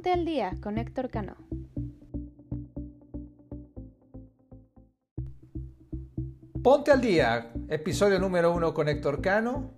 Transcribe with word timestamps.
Ponte 0.00 0.12
al 0.14 0.24
día 0.24 0.56
con 0.62 0.78
Héctor 0.78 1.10
Cano. 1.10 1.36
Ponte 6.62 6.90
al 6.90 7.02
día, 7.02 7.52
episodio 7.68 8.18
número 8.18 8.50
uno 8.54 8.72
con 8.72 8.88
Héctor 8.88 9.20
Cano, 9.20 9.74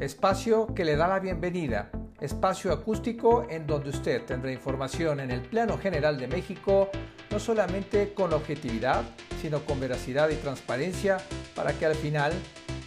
espacio 0.00 0.72
que 0.74 0.86
le 0.86 0.96
da 0.96 1.08
la 1.08 1.18
bienvenida, 1.18 1.90
espacio 2.22 2.72
acústico 2.72 3.46
en 3.50 3.66
donde 3.66 3.90
usted 3.90 4.24
tendrá 4.24 4.50
información 4.50 5.20
en 5.20 5.30
el 5.30 5.42
plano 5.42 5.76
general 5.76 6.16
de 6.16 6.28
México, 6.28 6.88
no 7.30 7.38
solamente 7.38 8.14
con 8.14 8.32
objetividad, 8.32 9.02
sino 9.42 9.60
con 9.60 9.78
veracidad 9.78 10.30
y 10.30 10.36
transparencia 10.36 11.18
para 11.54 11.74
que 11.74 11.84
al 11.84 11.96
final 11.96 12.32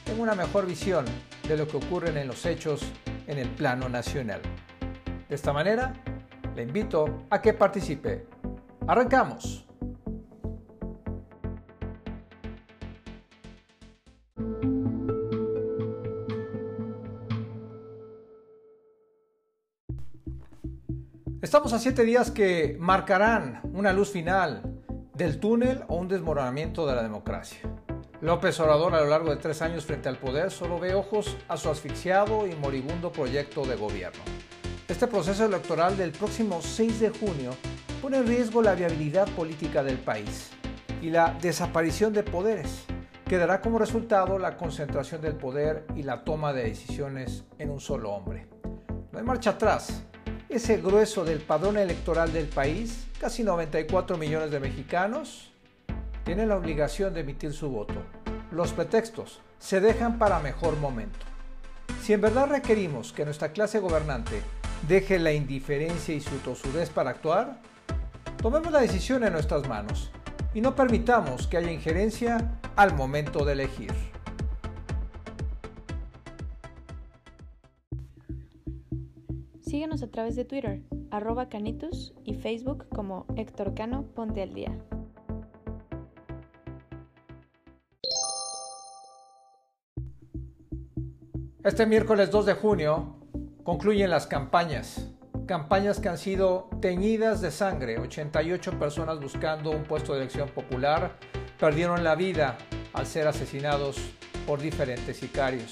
tenga 0.05 0.23
una 0.23 0.33
mejor 0.33 0.65
visión 0.65 1.05
de 1.47 1.55
lo 1.55 1.67
que 1.67 1.77
ocurre 1.77 2.19
en 2.19 2.27
los 2.27 2.47
hechos 2.47 2.81
en 3.27 3.37
el 3.37 3.49
plano 3.49 3.89
nacional. 3.89 4.41
De 5.29 5.35
esta 5.35 5.53
manera, 5.53 5.93
le 6.55 6.63
invito 6.63 7.25
a 7.29 7.41
que 7.41 7.53
participe. 7.53 8.25
¡Arrancamos! 8.87 9.65
Estamos 21.41 21.73
a 21.73 21.79
siete 21.79 22.03
días 22.03 22.31
que 22.31 22.75
marcarán 22.79 23.61
una 23.73 23.93
luz 23.93 24.11
final 24.11 24.61
del 25.13 25.39
túnel 25.39 25.83
o 25.87 25.95
un 25.95 26.07
desmoronamiento 26.07 26.85
de 26.85 26.95
la 26.95 27.01
democracia. 27.01 27.61
López 28.21 28.59
Obrador 28.59 28.93
a 28.93 29.01
lo 29.01 29.07
largo 29.07 29.29
de 29.31 29.37
tres 29.37 29.61
años 29.61 29.85
frente 29.85 30.09
al 30.09 30.17
poder 30.17 30.51
solo 30.51 30.79
ve 30.79 30.93
ojos 30.93 31.37
a 31.47 31.55
su 31.55 31.69
asfixiado 31.69 32.45
y 32.45 32.55
moribundo 32.55 33.11
proyecto 33.11 33.65
de 33.65 33.75
gobierno. 33.75 34.21
Este 34.99 35.07
proceso 35.07 35.45
electoral 35.45 35.95
del 35.95 36.11
próximo 36.11 36.61
6 36.61 36.99
de 36.99 37.09
junio 37.09 37.51
pone 38.01 38.17
en 38.17 38.27
riesgo 38.27 38.61
la 38.61 38.75
viabilidad 38.75 39.29
política 39.29 39.81
del 39.81 39.97
país 39.97 40.49
y 41.01 41.09
la 41.09 41.37
desaparición 41.41 42.11
de 42.11 42.21
poderes, 42.21 42.83
que 43.25 43.37
dará 43.37 43.61
como 43.61 43.79
resultado 43.79 44.37
la 44.37 44.57
concentración 44.57 45.21
del 45.21 45.37
poder 45.37 45.85
y 45.95 46.03
la 46.03 46.25
toma 46.25 46.51
de 46.51 46.63
decisiones 46.63 47.45
en 47.59 47.69
un 47.69 47.79
solo 47.79 48.11
hombre. 48.11 48.47
No 49.13 49.19
hay 49.19 49.23
marcha 49.23 49.51
atrás. 49.51 50.03
Ese 50.49 50.81
grueso 50.81 51.23
del 51.23 51.39
padrón 51.39 51.77
electoral 51.77 52.33
del 52.33 52.47
país, 52.47 53.07
casi 53.21 53.41
94 53.41 54.17
millones 54.17 54.51
de 54.51 54.59
mexicanos, 54.59 55.53
tiene 56.25 56.45
la 56.45 56.57
obligación 56.57 57.13
de 57.13 57.21
emitir 57.21 57.53
su 57.53 57.69
voto. 57.69 58.03
Los 58.51 58.73
pretextos 58.73 59.39
se 59.59 59.79
dejan 59.79 60.19
para 60.19 60.41
mejor 60.41 60.75
momento. 60.75 61.25
Si 62.01 62.11
en 62.11 62.19
verdad 62.19 62.49
requerimos 62.49 63.13
que 63.13 63.23
nuestra 63.23 63.53
clase 63.53 63.79
gobernante 63.79 64.41
deje 64.87 65.19
la 65.19 65.33
indiferencia 65.33 66.15
y 66.15 66.21
su 66.21 66.35
tosudez 66.37 66.89
para 66.89 67.11
actuar, 67.11 67.61
tomemos 68.41 68.71
la 68.71 68.79
decisión 68.79 69.23
en 69.23 69.33
nuestras 69.33 69.67
manos 69.67 70.11
y 70.53 70.61
no 70.61 70.75
permitamos 70.75 71.47
que 71.47 71.57
haya 71.57 71.71
injerencia 71.71 72.59
al 72.75 72.95
momento 72.95 73.45
de 73.45 73.53
elegir. 73.53 73.93
Síguenos 79.61 80.01
a 80.01 80.07
través 80.07 80.35
de 80.35 80.45
Twitter, 80.45 80.81
arroba 81.11 81.47
canitus 81.49 82.13
y 82.23 82.33
Facebook 82.33 82.87
como 82.89 83.25
Héctor 83.35 83.75
Cano 83.75 84.03
Ponte 84.15 84.41
al 84.41 84.53
Día. 84.53 84.75
Este 91.63 91.85
miércoles 91.85 92.31
2 92.31 92.45
de 92.47 92.53
junio 92.53 93.18
concluyen 93.69 94.09
las 94.09 94.25
campañas. 94.25 95.09
Campañas 95.45 95.99
que 95.99 96.09
han 96.09 96.17
sido 96.17 96.71
teñidas 96.81 97.39
de 97.39 97.51
sangre. 97.51 97.99
88 97.99 98.79
personas 98.79 99.19
buscando 99.19 99.69
un 99.69 99.83
puesto 99.83 100.13
de 100.13 100.21
elección 100.21 100.49
popular 100.49 101.11
perdieron 101.59 102.03
la 102.03 102.15
vida 102.15 102.57
al 102.93 103.05
ser 103.05 103.27
asesinados 103.27 103.97
por 104.47 104.59
diferentes 104.59 105.17
sicarios. 105.17 105.71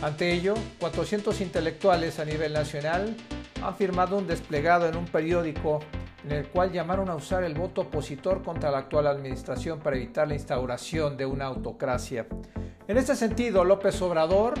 Ante 0.00 0.32
ello, 0.32 0.54
400 0.80 1.42
intelectuales 1.42 2.18
a 2.18 2.24
nivel 2.24 2.54
nacional 2.54 3.14
han 3.62 3.76
firmado 3.76 4.16
un 4.16 4.26
desplegado 4.26 4.88
en 4.88 4.96
un 4.96 5.04
periódico 5.04 5.80
en 6.24 6.32
el 6.32 6.48
cual 6.48 6.72
llamaron 6.72 7.10
a 7.10 7.14
usar 7.14 7.44
el 7.44 7.52
voto 7.52 7.82
opositor 7.82 8.42
contra 8.42 8.70
la 8.70 8.78
actual 8.78 9.06
administración 9.06 9.80
para 9.80 9.96
evitar 9.96 10.28
la 10.28 10.34
instauración 10.34 11.18
de 11.18 11.26
una 11.26 11.44
autocracia. 11.44 12.26
En 12.86 12.96
este 12.96 13.14
sentido, 13.14 13.64
López 13.64 14.00
Obrador 14.00 14.54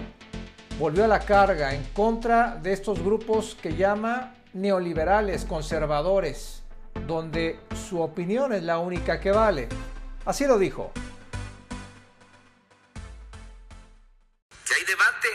volvió 0.78 1.04
a 1.04 1.08
la 1.08 1.18
carga 1.18 1.74
en 1.74 1.84
contra 1.92 2.54
de 2.54 2.72
estos 2.72 3.02
grupos 3.02 3.56
que 3.60 3.74
llama 3.74 4.34
neoliberales, 4.52 5.44
conservadores, 5.44 6.62
donde 7.06 7.60
su 7.88 8.00
opinión 8.00 8.52
es 8.52 8.62
la 8.62 8.78
única 8.78 9.20
que 9.20 9.32
vale. 9.32 9.68
Así 10.24 10.46
lo 10.46 10.56
dijo. 10.56 10.92
Que 14.64 14.74
hay 14.74 14.84
debate. 14.84 15.28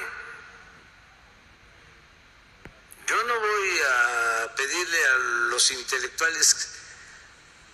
Yo 3.08 3.16
no 3.24 3.40
voy 3.40 3.70
a 3.86 4.56
pedirle 4.56 4.98
a 5.06 5.18
los 5.50 5.72
intelectuales, 5.72 6.70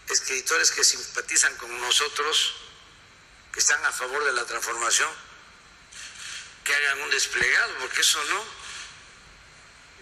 escritores 0.10 0.72
que 0.72 0.84
simpatizan 0.84 1.56
con 1.58 1.80
nosotros, 1.82 2.56
que 3.54 3.60
están 3.60 3.84
a 3.86 3.92
favor 3.92 4.24
de 4.26 4.34
la 4.34 4.44
transformación, 4.46 5.10
que 6.70 6.76
hagan 6.76 7.02
un 7.02 7.10
desplegado, 7.10 7.74
porque 7.80 8.02
eso 8.02 8.24
no. 8.26 8.44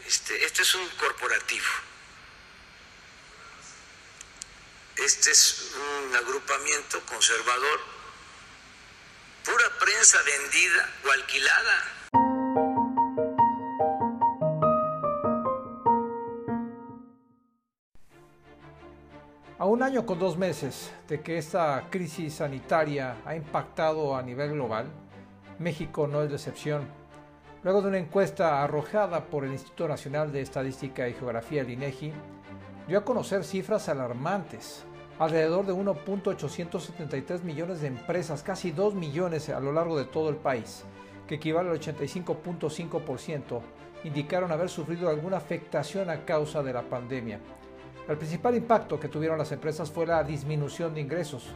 Este, 0.05 0.45
este 0.45 0.63
es 0.63 0.75
un 0.75 0.87
corporativo. 0.89 1.65
Este 4.97 5.31
es 5.31 5.71
un 5.75 6.15
agrupamiento 6.15 6.99
conservador, 7.05 7.79
pura 9.45 9.69
prensa 9.79 10.21
vendida 10.23 10.93
o 11.05 11.11
alquilada. 11.11 11.93
A 19.59 19.65
un 19.65 19.83
año 19.83 20.05
con 20.05 20.19
dos 20.19 20.37
meses 20.37 20.91
de 21.07 21.21
que 21.21 21.37
esta 21.37 21.87
crisis 21.89 22.35
sanitaria 22.35 23.21
ha 23.25 23.35
impactado 23.35 24.15
a 24.17 24.21
nivel 24.21 24.51
global, 24.51 25.06
México 25.59 26.05
no 26.05 26.21
es 26.21 26.31
excepción. 26.31 26.87
Luego 27.63 27.81
de 27.81 27.87
una 27.87 27.97
encuesta 27.97 28.63
arrojada 28.63 29.25
por 29.25 29.43
el 29.43 29.51
Instituto 29.51 29.87
Nacional 29.87 30.31
de 30.31 30.41
Estadística 30.41 31.09
y 31.09 31.13
Geografía, 31.13 31.61
el 31.61 31.71
INEGI, 31.71 32.13
dio 32.87 32.99
a 32.99 33.03
conocer 33.03 33.43
cifras 33.43 33.89
alarmantes. 33.89 34.85
Alrededor 35.17 35.65
de 35.65 35.73
1.873 35.73 37.41
millones 37.41 37.81
de 37.81 37.87
empresas, 37.87 38.43
casi 38.43 38.69
2 38.69 38.93
millones 38.93 39.49
a 39.49 39.59
lo 39.59 39.73
largo 39.73 39.97
de 39.97 40.05
todo 40.05 40.29
el 40.29 40.35
país, 40.35 40.83
que 41.27 41.35
equivale 41.35 41.71
al 41.71 41.79
85.5%, 41.79 43.61
indicaron 44.03 44.51
haber 44.51 44.69
sufrido 44.69 45.09
alguna 45.09 45.37
afectación 45.37 46.11
a 46.11 46.23
causa 46.23 46.61
de 46.61 46.73
la 46.73 46.83
pandemia. 46.83 47.39
El 48.07 48.17
principal 48.17 48.55
impacto 48.55 48.99
que 48.99 49.09
tuvieron 49.09 49.39
las 49.39 49.51
empresas 49.51 49.89
fue 49.89 50.05
la 50.05 50.23
disminución 50.23 50.93
de 50.93 51.01
ingresos, 51.01 51.47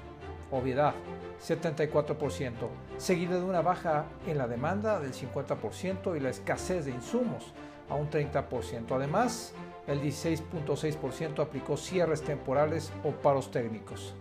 obviedad, 0.51 0.93
74%, 1.41 2.53
seguido 2.97 3.39
de 3.39 3.45
una 3.45 3.61
baja 3.61 4.05
en 4.27 4.37
la 4.37 4.47
demanda 4.47 4.99
del 4.99 5.13
50% 5.13 6.15
y 6.15 6.19
la 6.19 6.29
escasez 6.29 6.85
de 6.85 6.91
insumos 6.91 7.53
a 7.89 7.95
un 7.95 8.09
30%. 8.09 8.91
Además, 8.91 9.53
el 9.87 10.01
16.6% 10.01 11.41
aplicó 11.41 11.77
cierres 11.77 12.21
temporales 12.21 12.91
o 13.03 13.11
paros 13.11 13.49
técnicos. 13.49 14.13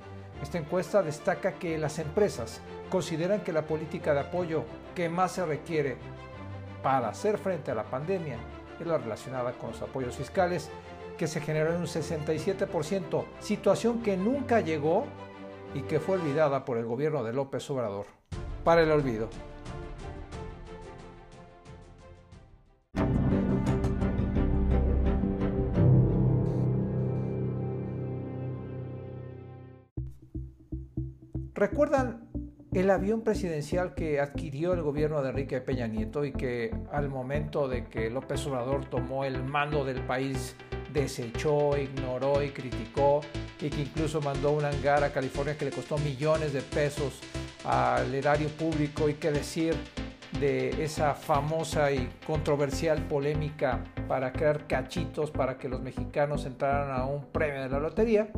Esta 0.42 0.58
encuesta 0.58 1.02
destaca 1.02 1.52
que 1.52 1.76
las 1.76 1.98
empresas 1.98 2.60
consideran 2.88 3.42
que 3.42 3.52
la 3.52 3.66
política 3.66 4.14
de 4.14 4.20
apoyo 4.20 4.64
que 4.94 5.08
más 5.08 5.32
se 5.32 5.44
requiere 5.44 5.98
para 6.82 7.08
hacer 7.10 7.36
frente 7.36 7.70
a 7.70 7.74
la 7.74 7.84
pandemia 7.84 8.38
es 8.80 8.86
la 8.86 8.96
relacionada 8.96 9.52
con 9.52 9.70
los 9.70 9.82
apoyos 9.82 10.16
fiscales, 10.16 10.70
que 11.18 11.26
se 11.26 11.42
generó 11.42 11.74
en 11.74 11.80
un 11.80 11.86
67%, 11.86 13.24
situación 13.40 14.02
que 14.02 14.16
nunca 14.16 14.60
llegó 14.60 15.04
y 15.74 15.82
que 15.82 16.00
fue 16.00 16.16
olvidada 16.16 16.64
por 16.64 16.78
el 16.78 16.84
gobierno 16.84 17.22
de 17.22 17.32
López 17.32 17.68
Obrador. 17.70 18.06
Para 18.64 18.82
el 18.82 18.90
olvido. 18.90 19.28
¿Recuerdan 31.60 32.30
el 32.72 32.88
avión 32.88 33.22
presidencial 33.22 33.94
que 33.94 34.18
adquirió 34.18 34.72
el 34.72 34.80
gobierno 34.80 35.22
de 35.22 35.28
Enrique 35.28 35.60
Peña 35.60 35.86
Nieto 35.88 36.24
y 36.24 36.32
que 36.32 36.74
al 36.90 37.10
momento 37.10 37.68
de 37.68 37.84
que 37.84 38.08
López 38.08 38.46
Obrador 38.46 38.86
tomó 38.86 39.24
el 39.24 39.44
mando 39.44 39.84
del 39.84 40.00
país 40.06 40.56
desechó, 40.92 41.76
ignoró 41.76 42.42
y 42.42 42.50
criticó 42.50 43.20
y 43.60 43.70
que 43.70 43.82
incluso 43.82 44.20
mandó 44.20 44.52
un 44.52 44.64
hangar 44.64 45.04
a 45.04 45.12
California 45.12 45.56
que 45.56 45.66
le 45.66 45.70
costó 45.70 45.98
millones 45.98 46.52
de 46.52 46.62
pesos 46.62 47.20
al 47.64 48.14
erario 48.14 48.48
público 48.48 49.08
y 49.08 49.14
que 49.14 49.30
decir 49.30 49.74
de 50.38 50.82
esa 50.82 51.14
famosa 51.14 51.90
y 51.90 52.08
controversial 52.26 53.02
polémica 53.08 53.82
para 54.08 54.32
crear 54.32 54.66
cachitos 54.66 55.30
para 55.30 55.58
que 55.58 55.68
los 55.68 55.80
mexicanos 55.80 56.46
entraran 56.46 56.90
a 56.90 57.04
un 57.04 57.26
premio 57.26 57.62
de 57.62 57.68
la 57.68 57.80
lotería, 57.80 58.28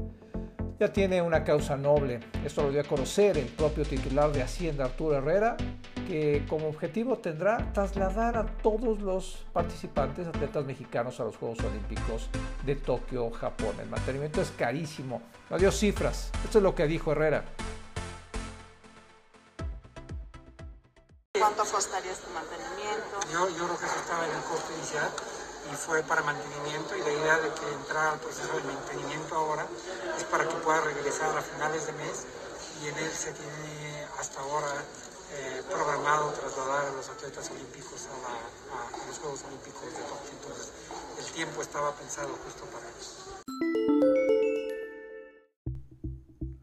ya 0.81 0.93
tiene 0.93 1.23
una 1.23 1.45
causa 1.45 1.77
noble. 1.77 2.21
Esto 2.45 2.63
lo 2.63 2.71
dio 2.71 2.81
a 2.81 2.85
conocer 2.85 3.37
el 3.39 3.47
propio 3.47 3.85
titular 3.85 4.33
de 4.33 4.43
Hacienda, 4.43 4.87
Arturo 4.87 5.17
Herrera, 5.17 5.57
que 6.05 6.45
como 6.49 6.69
objetivo 6.69 7.19
tendrá 7.19 7.73
trasladar 7.73 8.37
a 8.37 8.47
todos 8.47 9.01
los 9.01 9.45
participantes, 9.53 10.27
atletas 10.27 10.65
mexicanos, 10.65 11.21
a 11.21 11.25
los 11.25 11.37
Juegos 11.37 11.59
Olímpicos 11.61 12.29
de 12.65 12.77
Tokio, 12.77 13.31
Japón. 13.31 13.77
El 13.81 13.89
mantenimiento 13.89 14.41
es 14.41 14.51
carísimo. 14.51 15.23
No 15.51 15.59
dio 15.59 15.71
cifras. 15.73 16.31
Esto 16.45 16.59
es 16.59 16.65
lo 16.65 16.75
que 16.75 16.87
dijo 16.87 17.13
Herrera. 17.13 17.45
¿Cuánto 21.39 21.65
costaría 21.65 22.13
este 22.13 22.31
mantenimiento? 22.31 23.19
Yo, 23.33 23.49
yo 23.49 23.65
creo 23.67 23.79
que 23.79 23.87
eso 23.87 23.99
estaba 23.99 24.25
en 24.27 24.31
el 24.37 24.43
costo 24.43 24.73
inicial 24.77 25.11
y 25.73 25.75
fue 25.75 26.03
para 26.03 26.23
mantenimiento 26.23 26.97
y 26.97 27.01
la 27.01 27.13
idea 27.13 27.39
de 27.39 27.49
que 27.55 27.73
entrara 27.73 28.13
al 28.13 28.19
proceso 28.21 28.57
de 28.57 28.63
mantenimiento 28.65 29.35
ahora 29.35 29.67
es 30.17 30.25
para 30.25 30.47
que 30.47 30.55
pueda 30.57 30.81
regresar 30.83 31.37
a 31.37 31.43
finales 31.43 31.87
de 31.87 31.93
mes 31.95 32.27
y 32.83 32.89
en 32.89 32.99
él 32.99 33.11
se 33.11 33.33
tiene 33.33 34.07
hasta 34.19 34.41
ahora 34.41 34.67
eh, 35.33 35.63
programado 35.71 36.31
trasladar 36.31 36.87
a 36.87 36.93
los 36.93 37.09
atletas 37.09 37.51
olímpicos 37.51 38.07
a, 38.07 38.13
a, 38.77 39.07
los 39.07 39.19
Juegos 39.19 39.45
Olímpicos 39.45 39.83
de 39.83 40.03
Tokio. 40.03 40.31
Entonces 40.41 40.73
el 41.19 41.33
tiempo 41.33 41.63
estaba 41.63 41.93
pensado 41.93 42.29
justo 42.45 42.65
para 42.67 42.89
eso. 43.01 43.43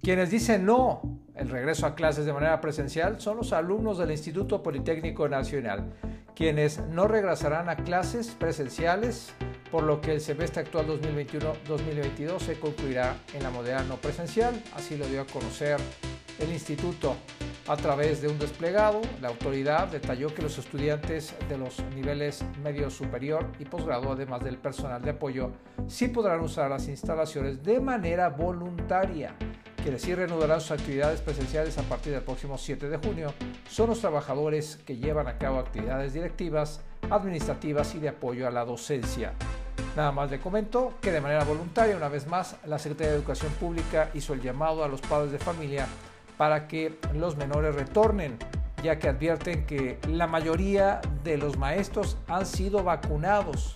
Quienes 0.01 0.29
dicen 0.31 0.65
no 0.65 1.01
el 1.35 1.49
regreso 1.49 1.85
a 1.85 1.95
clases 1.95 2.25
de 2.25 2.33
manera 2.33 2.59
presencial 2.61 3.21
son 3.21 3.37
los 3.37 3.53
alumnos 3.53 3.97
del 3.97 4.11
Instituto 4.11 4.61
Politécnico 4.63 5.29
Nacional 5.29 5.93
quienes 6.39 6.79
no 6.79 7.05
regresarán 7.05 7.67
a 7.67 7.75
clases 7.75 8.29
presenciales, 8.29 9.33
por 9.71 9.83
lo 9.83 9.99
que 9.99 10.13
el 10.13 10.21
semestre 10.21 10.61
actual 10.61 10.87
2021-2022 10.87 12.39
se 12.39 12.57
concluirá 12.57 13.17
en 13.33 13.43
la 13.43 13.49
modalidad 13.49 13.83
no 13.83 13.97
presencial. 13.97 14.63
Así 14.73 14.95
lo 14.95 15.05
dio 15.07 15.19
a 15.19 15.25
conocer 15.25 15.75
el 16.39 16.49
instituto 16.53 17.17
a 17.69 17.77
través 17.77 18.21
de 18.21 18.27
un 18.27 18.39
desplegado. 18.39 18.99
La 19.21 19.29
autoridad 19.29 19.87
detalló 19.87 20.33
que 20.33 20.41
los 20.41 20.57
estudiantes 20.57 21.35
de 21.47 21.57
los 21.57 21.81
niveles 21.95 22.43
medio 22.63 22.89
superior 22.89 23.45
y 23.59 23.65
posgrado, 23.65 24.11
además 24.11 24.43
del 24.43 24.57
personal 24.57 25.01
de 25.01 25.11
apoyo, 25.11 25.51
sí 25.87 26.07
podrán 26.07 26.41
usar 26.41 26.69
las 26.71 26.87
instalaciones 26.87 27.63
de 27.63 27.79
manera 27.79 28.29
voluntaria 28.29 29.35
quienes 29.81 30.01
sí 30.01 30.13
reanudarán 30.13 30.59
sus 30.59 30.71
actividades 30.71 31.21
presenciales 31.21 31.77
a 31.77 31.83
partir 31.83 32.11
del 32.11 32.21
próximo 32.21 32.57
7 32.57 32.89
de 32.89 32.97
junio 32.97 33.33
son 33.69 33.89
los 33.89 34.01
trabajadores 34.01 34.77
que 34.85 34.97
llevan 34.97 35.27
a 35.27 35.37
cabo 35.37 35.57
actividades 35.57 36.13
directivas, 36.13 36.81
administrativas 37.09 37.95
y 37.95 37.99
de 37.99 38.09
apoyo 38.09 38.45
a 38.45 38.51
la 38.51 38.65
docencia. 38.65 39.33
Nada 39.95 40.11
más 40.11 40.29
le 40.29 40.39
comento 40.39 40.95
que 41.01 41.11
de 41.11 41.21
manera 41.21 41.45
voluntaria, 41.45 41.95
una 41.95 42.09
vez 42.09 42.27
más, 42.27 42.57
la 42.65 42.77
Secretaría 42.77 43.13
de 43.13 43.17
Educación 43.19 43.51
Pública 43.53 44.09
hizo 44.13 44.33
el 44.33 44.41
llamado 44.41 44.83
a 44.83 44.87
los 44.89 45.01
padres 45.01 45.31
de 45.31 45.39
familia 45.39 45.87
para 46.39 46.69
que 46.69 46.97
los 47.13 47.35
menores 47.35 47.75
retornen, 47.75 48.37
ya 48.81 48.97
que 48.97 49.09
advierten 49.09 49.65
que 49.65 49.99
la 50.07 50.25
mayoría 50.25 51.01
de 51.21 51.37
los 51.37 51.57
maestros 51.57 52.17
han 52.29 52.45
sido 52.45 52.81
vacunados. 52.81 53.75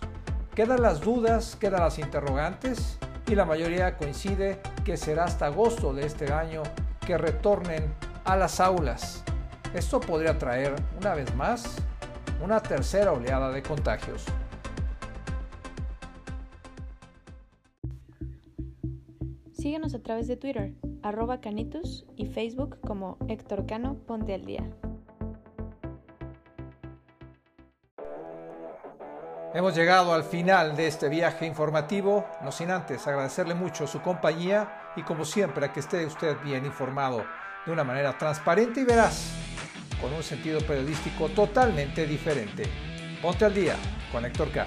Quedan 0.55 0.81
las 0.81 1.01
dudas, 1.01 1.57
quedan 1.59 1.81
las 1.81 1.99
interrogantes 1.99 2.97
y 3.27 3.35
la 3.35 3.43
mayoría 3.43 3.97
coincide 3.97 4.61
que 4.85 4.95
será 4.95 5.25
hasta 5.25 5.47
agosto 5.47 5.93
de 5.93 6.05
este 6.05 6.31
año 6.31 6.63
que 7.05 7.17
retornen 7.17 7.93
a 8.23 8.37
las 8.37 8.61
aulas. 8.61 9.25
Esto 9.73 9.99
podría 9.99 10.37
traer, 10.37 10.73
una 10.97 11.15
vez 11.15 11.35
más, 11.35 11.75
una 12.41 12.61
tercera 12.61 13.11
oleada 13.11 13.51
de 13.51 13.61
contagios. 13.61 14.23
Síguenos 19.51 19.93
a 19.93 19.99
través 19.99 20.29
de 20.29 20.37
Twitter, 20.37 20.73
arroba 21.03 21.41
Canitus 21.41 22.05
y 22.15 22.25
Facebook 22.25 22.79
como 22.81 23.17
Héctor 23.27 23.65
Cano 23.65 23.95
Ponte 24.07 24.33
al 24.33 24.45
Día. 24.45 24.63
Hemos 29.53 29.75
llegado 29.75 30.13
al 30.13 30.23
final 30.23 30.75
de 30.75 30.87
este 30.87 31.09
viaje 31.09 31.45
informativo, 31.45 32.25
no 32.41 32.51
sin 32.51 32.71
antes 32.71 33.05
agradecerle 33.05 33.53
mucho 33.53 33.85
su 33.85 34.01
compañía 34.01 34.91
y 34.95 35.03
como 35.03 35.25
siempre 35.25 35.67
a 35.67 35.71
que 35.71 35.81
esté 35.81 36.05
usted 36.07 36.37
bien 36.43 36.65
informado 36.65 37.23
de 37.65 37.71
una 37.71 37.83
manera 37.83 38.17
transparente 38.17 38.81
y 38.81 38.83
veraz, 38.83 39.31
con 40.01 40.11
un 40.11 40.23
sentido 40.23 40.59
periodístico 40.61 41.29
totalmente 41.29 42.07
diferente. 42.07 42.63
Ponte 43.21 43.45
al 43.45 43.53
día 43.53 43.75
con 44.11 44.25
Héctor 44.25 44.51
K. 44.51 44.65